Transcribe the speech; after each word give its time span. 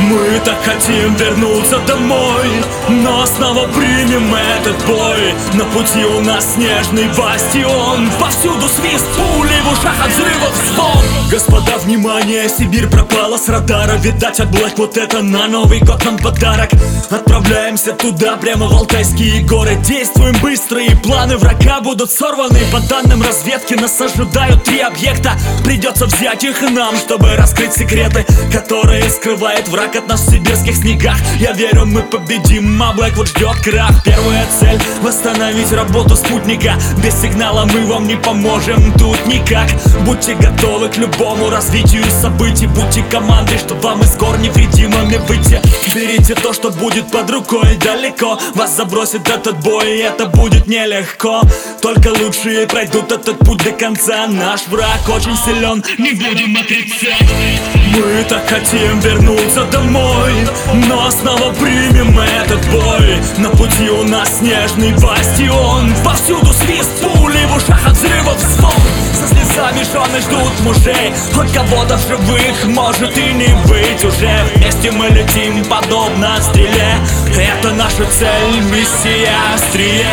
Мы 0.00 0.40
так 0.44 0.56
хотим 0.64 1.14
вернуться 1.14 1.78
домой. 1.86 2.48
Но 2.88 3.24
снова 3.26 3.66
примем 3.68 4.34
этот 4.34 4.76
бой. 4.86 5.34
На 5.54 5.64
пути 5.66 6.04
у 6.04 6.20
нас 6.20 6.54
снежный 6.54 7.08
бастион. 7.08 8.10
Повсюду 8.18 8.66
свист 8.68 9.06
пули, 9.16 9.60
в 9.62 9.72
ушах 9.72 10.04
от 10.04 10.10
взрывов 10.10 10.54
звон 10.74 11.19
Господа, 11.30 11.78
внимание, 11.78 12.48
Сибирь 12.48 12.88
пропала 12.88 13.36
с 13.36 13.48
радара. 13.48 13.92
Видать, 13.98 14.40
от 14.40 14.50
Блэк 14.50 14.76
вот 14.78 14.96
это 14.96 15.22
на 15.22 15.46
Новый 15.46 15.78
год 15.78 16.04
нам 16.04 16.18
подарок. 16.18 16.70
Отправляемся 17.08 17.92
туда, 17.92 18.36
прямо 18.36 18.66
в 18.66 18.72
Алтайские 18.72 19.44
горы. 19.44 19.76
Действуем 19.76 20.34
быстро 20.42 20.82
и 20.82 20.92
планы 20.96 21.36
врага 21.36 21.80
будут 21.82 22.10
сорваны. 22.10 22.58
По 22.72 22.80
данным 22.80 23.22
разведки 23.22 23.74
нас 23.74 24.00
ожидают 24.00 24.64
три 24.64 24.80
объекта. 24.80 25.34
Придется 25.64 26.06
взять 26.06 26.42
их 26.42 26.62
нам, 26.62 26.96
чтобы 26.96 27.36
раскрыть 27.36 27.74
секреты 27.74 28.26
Которые 28.52 29.08
скрывает 29.08 29.68
враг 29.68 29.94
от 29.94 30.08
нас 30.08 30.22
в 30.22 30.30
сибирских 30.32 30.74
снегах. 30.74 31.18
Я 31.38 31.52
верю, 31.52 31.86
мы 31.86 32.02
победим, 32.02 32.82
а 32.82 32.92
Блэк 32.92 33.14
вот 33.14 33.28
ждет 33.28 33.56
крах. 33.62 34.02
Первая 34.04 34.46
цель— 34.58 34.80
восстановить 35.02 35.70
работу 35.72 36.16
спутника. 36.16 36.74
Без 37.04 37.14
сигнала 37.22 37.66
мы 37.66 37.86
вам 37.86 38.08
не 38.08 38.16
поможем 38.16 38.92
тут 38.94 39.24
никак. 39.28 39.68
Будьте 40.04 40.34
готовы 40.34 40.88
к 40.88 40.96
любому 40.96 41.19
развитию 41.50 42.04
событий. 42.22 42.66
Будьте 42.66 43.02
командой, 43.10 43.58
чтобы 43.58 43.82
вам 43.82 44.00
из 44.00 44.16
гор 44.16 44.38
невредимыми 44.38 45.16
выйти 45.28 45.60
Берите 45.94 46.34
то, 46.34 46.52
что 46.52 46.70
будет 46.70 47.10
под 47.10 47.30
рукой 47.30 47.76
далеко. 47.76 48.38
Вас 48.54 48.76
забросит 48.76 49.28
этот 49.28 49.58
бой, 49.60 49.98
и 49.98 49.98
это 49.98 50.26
будет 50.26 50.66
нелегко. 50.66 51.42
Только 51.82 52.08
лучшие 52.08 52.66
пройдут 52.66 53.12
этот 53.12 53.38
путь 53.40 53.62
до 53.64 53.72
конца. 53.72 54.26
Наш 54.28 54.66
враг 54.68 55.00
очень 55.08 55.36
силен, 55.36 55.84
не 55.98 56.12
будем 56.12 56.56
отрицать. 56.56 57.28
Мы 57.92 58.24
так 58.28 58.48
хотим 58.48 59.00
вернуться 59.00 59.64
домой 59.64 60.32
Но 60.86 61.10
снова 61.10 61.52
примем 61.54 62.18
этот 62.18 62.64
бой. 62.70 63.18
На 63.38 63.50
пути 63.50 63.90
у 63.90 64.04
нас 64.04 64.38
снежный 64.38 64.92
бастион. 64.92 65.92
Повсюду 66.04 66.52
свист 66.52 66.90
пули, 67.02 67.44
в 67.46 67.56
ушах 67.56 67.86
от 67.86 67.96
взрывов 67.96 68.38
жены 69.92 70.20
ждут 70.20 70.60
мужей? 70.60 71.12
Хоть 71.34 71.52
кого-то 71.52 71.96
в 71.96 72.06
живых 72.06 72.64
может 72.66 73.16
и 73.16 73.32
не 73.32 73.54
быть 73.66 74.04
уже. 74.04 74.30
Вместе 74.54 74.90
мы 74.90 75.08
летим 75.08 75.64
подобно 75.64 76.40
стреле 76.40 76.94
Это 77.36 77.72
наша 77.72 78.04
цель, 78.06 78.60
миссия 78.70 79.32
острие 79.54 80.06